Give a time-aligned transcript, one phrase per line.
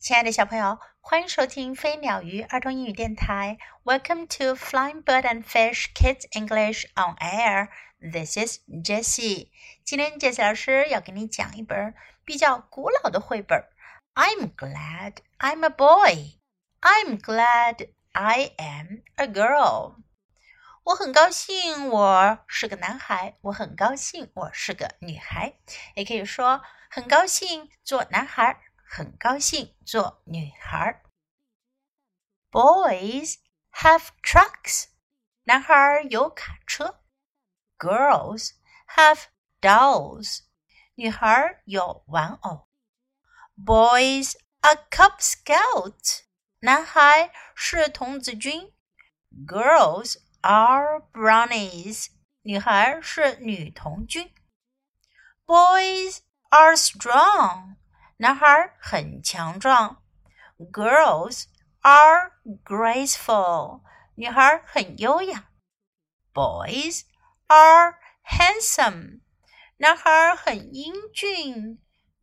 [0.00, 3.58] 亲爱的小朋友，欢迎收听飞鸟鱼儿童英语电台。
[3.82, 7.68] Welcome to Flying Bird and Fish Kids English on Air.
[8.00, 9.50] This is Jessie.
[9.84, 13.64] 今天 Jessie 老师要给你讲一本比较古老的绘本。
[14.14, 16.38] I'm glad I'm a boy.
[16.80, 19.96] I'm glad I am a girl.
[20.84, 23.36] 我很高兴我是个男孩。
[23.40, 25.54] 我很高兴我是个女孩。
[25.96, 28.60] 也可以说很高兴做男孩。
[28.87, 31.01] 很高兴做女孩。
[32.51, 33.37] Boys
[33.71, 34.85] have trucks，
[35.43, 37.01] 男孩有卡车。
[37.77, 38.51] Girls
[38.95, 39.23] have
[39.59, 40.41] dolls，
[40.95, 42.67] 女孩有玩偶。
[43.57, 46.21] Boys are Cub Scouts，
[46.59, 48.71] 男孩是童子军。
[49.47, 52.09] Girls are Brownies，
[52.43, 54.33] 女孩是女童军。
[55.45, 56.19] Boys
[56.49, 57.76] are strong。
[58.17, 60.01] 男孩很强壮，
[60.57, 61.45] Girls
[61.81, 62.31] are
[62.63, 63.81] graceful。
[64.15, 65.45] 女孩很优雅，
[66.33, 67.03] Boys
[67.47, 69.21] are handsome。
[69.77, 71.81] 男孩很英俊，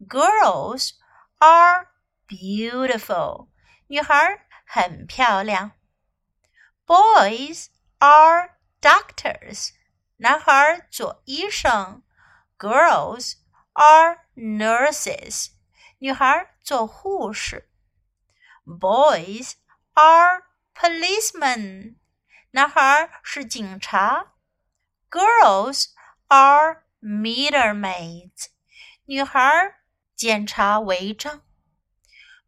[0.09, 0.93] Girls
[1.39, 1.89] are
[2.27, 3.49] beautiful。
[3.89, 5.73] 女孩很漂亮，
[6.87, 7.67] Boys
[7.99, 9.71] are doctors。
[10.17, 12.03] 男孩做医生，
[12.57, 13.35] Girls
[13.73, 15.49] are nurses。
[15.99, 17.69] 女孩做护士。
[18.65, 19.55] Boys
[19.95, 21.97] are policemen，
[22.53, 24.35] 男孩是警察。
[25.11, 25.87] Girls
[26.29, 28.47] are meter maids，
[29.05, 29.43] 女孩
[30.15, 31.43] 检查违章。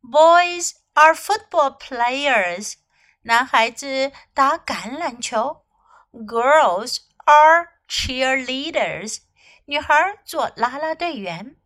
[0.00, 2.75] Boys are football players，
[3.22, 5.67] 男孩子打橄榄球。
[6.12, 9.22] Girls are cheerleaders，
[9.64, 11.56] 女孩做啦啦队员。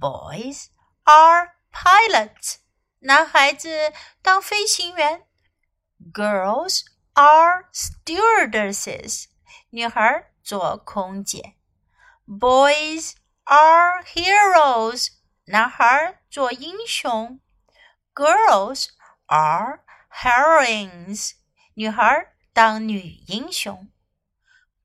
[0.00, 0.66] Boys
[1.06, 2.56] are pilots，
[3.00, 5.22] 男孩子当飞行员；
[6.12, 6.82] girls
[7.14, 9.26] are stewardesses，
[9.70, 11.56] 女孩做空姐；
[12.26, 13.14] boys
[13.44, 15.08] are heroes，
[15.46, 17.40] 男孩做英雄；
[18.14, 18.88] girls
[19.26, 19.80] are
[20.10, 21.32] heroines，
[21.74, 23.88] 女孩当女英雄；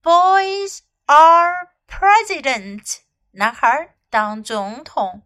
[0.01, 3.00] boys are presidents，
[3.31, 5.23] 男孩当总统。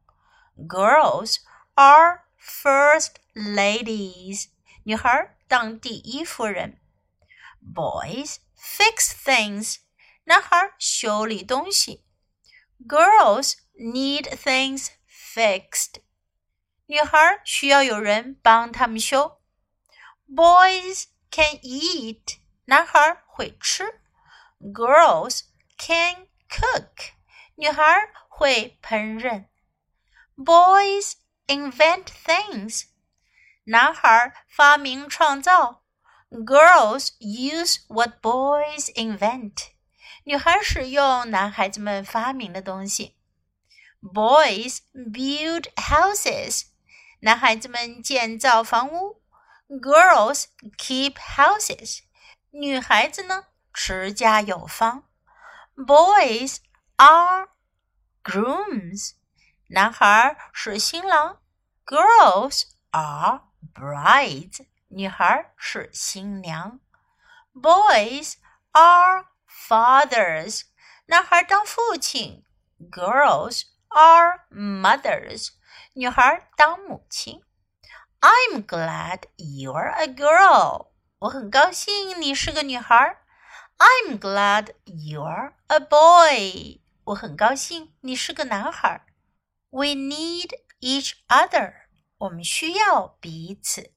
[0.56, 1.38] Girls
[1.76, 4.50] are first ladies，
[4.84, 6.80] 女孩当第一夫人。
[7.74, 9.78] Boys fix things，
[10.24, 12.06] 男孩修理东西。
[12.88, 16.02] Girls need things fixed，
[16.86, 19.40] 女孩需要有人帮他们修。
[20.28, 24.02] Boys can eat，男孩会吃。
[24.60, 25.42] Girls
[25.78, 27.14] can cook，
[27.56, 29.46] 女孩会烹饪。
[30.36, 31.14] Boys
[31.48, 32.86] invent things.
[33.66, 35.84] 男孩发明创造。
[36.30, 39.72] Girls use what boys invent.
[40.24, 43.18] 女孩使用男孩子们发明的东西。
[44.02, 46.68] Boys build houses.
[47.20, 49.22] 男孩子们建造房屋。
[49.68, 50.46] Girls
[50.78, 52.00] keep houses.
[52.52, 55.04] 女孩子呢，持家有房。
[55.76, 56.58] Boys
[56.98, 57.50] are
[58.24, 59.14] grooms.
[59.70, 61.40] 男孩是新郎，
[61.86, 63.42] Girls are
[63.74, 64.66] brides。
[64.90, 66.80] 女孩是新娘，
[67.54, 68.34] Boys
[68.72, 70.64] are fathers。
[71.06, 72.46] 男孩当父亲，
[72.92, 75.50] Girls are mothers。
[75.94, 77.42] 女孩当母亲。
[78.20, 80.90] I'm glad you're a girl。
[81.20, 83.18] 我很高兴你是个女孩。
[83.78, 86.82] I'm glad you're a boy。
[87.06, 89.06] 我很高兴你是个男孩。
[89.77, 91.75] We need each other。
[92.17, 93.93] 我们需要彼此。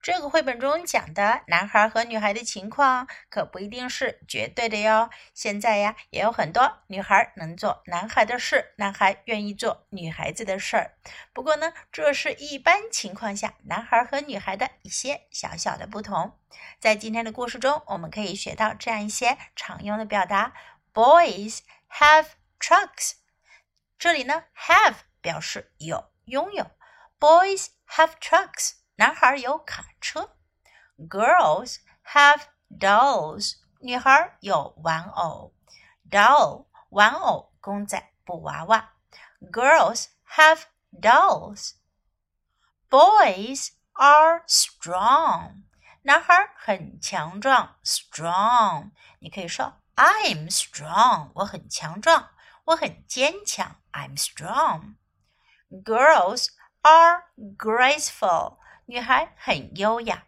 [0.00, 5.10] 这个绘本中讲的男孩和女孩的情况可不一定是绝对的哟。
[5.32, 10.96] 现在呀，也有很多女孩能做男孩的事，男孩愿意做女孩子的事儿。
[11.32, 16.36] 不过呢，这是一般情况下男孩和女孩的一些小小的不同。
[16.80, 20.52] 在今天的故事中，我们可以学到这样一些常用的表达
[20.92, 22.26] ：Boys have
[22.58, 23.21] trucks。
[24.01, 26.71] 这里呢，have 表示有拥有，
[27.19, 30.29] boys have trucks，男孩有卡车；
[31.09, 35.53] girls have dolls，女孩有玩偶，
[36.09, 38.89] doll 玩偶公仔布娃娃；
[39.51, 40.61] girls have
[40.91, 45.63] dolls。Boys are strong，
[46.03, 48.91] 男孩很强壮，strong。
[49.19, 52.29] 你可以说 I'm strong，我很强壮。
[52.65, 54.95] 我很坚强，I'm strong.
[55.69, 56.49] Girls
[56.81, 57.23] are
[57.57, 60.25] graceful，女孩很优雅。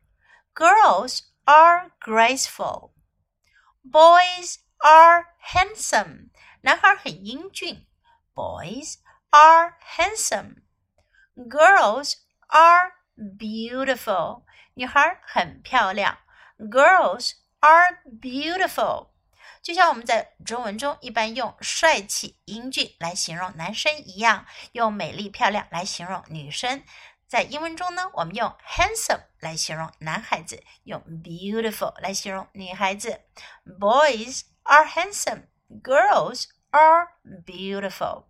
[0.54, 2.92] Girls are graceful.
[3.84, 6.30] Boys are handsome，
[6.62, 7.88] 男孩很英俊。
[8.34, 8.96] Boys
[9.30, 10.64] are handsome.
[11.36, 12.16] Girls
[12.48, 14.44] are beautiful，
[14.74, 16.18] 女孩很漂亮。
[16.58, 19.12] Girls are beautiful。
[19.65, 26.85] 就像我们在中文中一般用帅气、英俊来形容男生一样，用美丽、漂亮来形容女生。
[27.27, 33.23] 在英文中呢，我们用 handsome 来形容男孩子，用 beautiful 来形容女孩子。
[33.65, 35.45] Boys are handsome,
[35.83, 37.15] girls are
[37.47, 38.27] beautiful.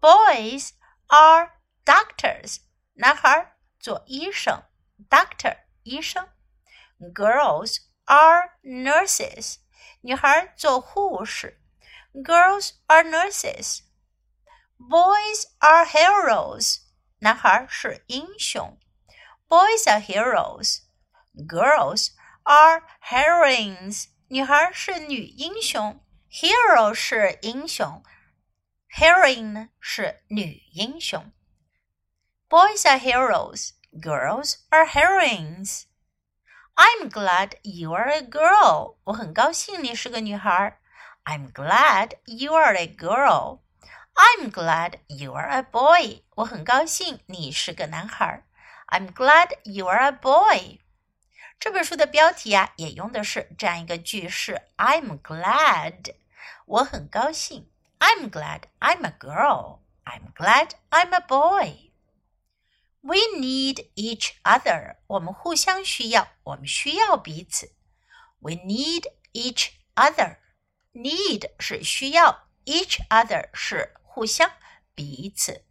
[0.00, 0.70] Boys
[1.08, 1.50] are
[1.84, 2.58] doctors，
[2.94, 4.62] 男孩做医生
[5.10, 6.28] ，doctor 医生。
[7.00, 9.56] Girls are nurses。
[10.06, 11.60] 女孩做护士
[12.14, 13.80] ，Girls are nurses.
[14.78, 16.76] Boys are heroes.
[17.18, 18.78] 男孩是英雄
[19.48, 20.82] ，Boys are heroes.
[21.34, 22.10] Girls
[22.44, 24.04] are heroines.
[24.28, 26.00] 女孩是女英雄
[26.30, 28.04] ，Hero 是英雄
[28.96, 31.32] ，Heroine 呢是女英雄。
[32.48, 33.70] Boys are heroes.
[33.90, 35.86] Girls are heroines.
[36.76, 38.96] I'm glad you are a girl.
[39.04, 40.78] 我很高兴你是个女孩。
[41.24, 43.60] I'm glad you are a girl.
[44.14, 46.22] I'm glad you are a boy.
[46.34, 48.44] 我很高兴你是个男孩。
[48.88, 50.80] I'm glad you are a boy.
[51.58, 56.14] 这本书的标题啊，也用的是这样一个句式：I'm glad，
[56.66, 57.70] 我很高兴。
[57.98, 59.78] I'm glad I'm a girl.
[60.04, 61.85] I'm glad I'm a boy.
[63.05, 64.97] We need each other.
[65.07, 67.75] 我们互相需要，我们需要彼此。
[68.39, 70.37] We need each other.
[70.93, 74.51] Need 是需要，each other 是互相
[74.93, 75.65] 彼此。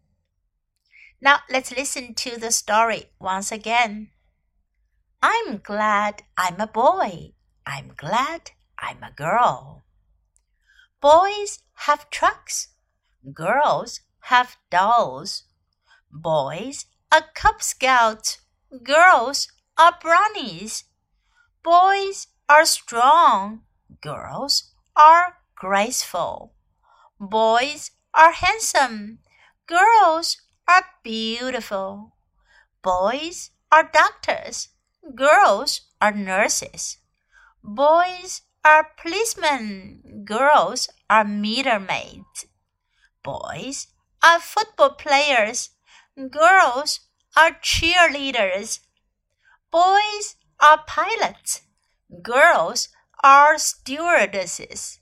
[1.21, 4.11] Now let's listen to the story once again.
[5.21, 7.35] I'm glad I'm a boy.
[7.65, 9.83] I'm glad I'm a girl.
[11.01, 12.69] Boys have trucks.
[13.23, 14.01] Girls
[14.31, 15.43] have dolls.
[16.11, 18.40] Boys a Cub Scout.
[18.84, 19.48] Girls
[19.78, 20.84] are brownies.
[21.64, 23.62] Boys are strong.
[24.02, 26.56] Girls are graceful.
[27.18, 29.20] Boys are handsome.
[29.66, 32.18] Girls are beautiful.
[32.84, 34.68] Boys are doctors.
[35.16, 36.98] Girls are nurses.
[37.64, 40.26] Boys are policemen.
[40.26, 42.46] Girls are meter maids.
[43.24, 43.88] Boys
[44.22, 45.70] are football players.
[46.32, 47.05] Girls
[47.36, 48.80] are cheerleaders.
[49.72, 51.62] Boys are pilots.
[52.22, 52.90] Girls
[53.24, 55.00] are stewardesses.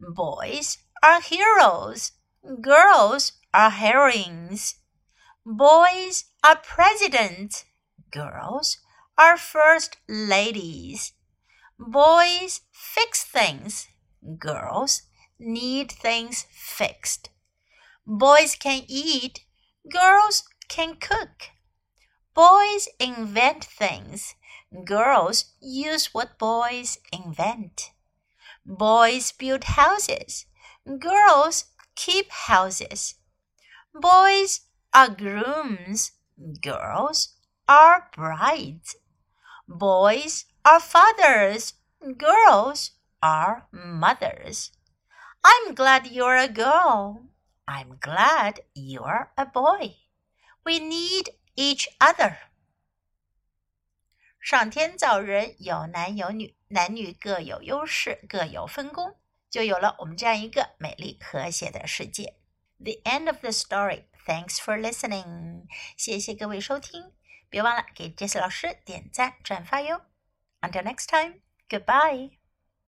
[0.00, 2.12] Boys are heroes.
[2.60, 4.76] Girls are heroines.
[5.44, 7.64] Boys are presidents.
[8.10, 8.78] Girls
[9.16, 11.12] are first ladies.
[11.78, 13.88] Boys fix things.
[14.38, 15.02] Girls
[15.38, 17.30] need things fixed.
[18.06, 19.40] Boys can eat.
[19.90, 21.50] Girls can cook.
[22.34, 24.34] Boys invent things.
[24.84, 27.90] Girls use what boys invent.
[28.64, 30.46] Boys build houses.
[30.98, 31.64] Girls
[31.96, 33.14] keep houses.
[33.94, 34.60] Boys
[34.92, 36.12] are grooms.
[36.62, 37.34] Girls
[37.66, 38.94] are brides.
[39.66, 41.74] Boys are fathers.
[42.16, 44.70] Girls are mothers.
[45.44, 47.24] I'm glad you're a girl.
[47.66, 49.96] I'm glad you're a boy.
[50.67, 52.37] We need each other.
[54.39, 59.17] 上天造人有男有女，男女各有优势，各有分工，
[59.49, 62.35] 就有了我们这样一个美丽和谐的世界。
[62.79, 64.05] The end of the story.
[64.25, 65.67] Thanks for listening.
[65.97, 67.13] 谢谢各位收听，
[67.49, 70.05] 别忘了给 Jess 老师点赞转发哟。
[70.61, 72.36] Until next time, goodbye.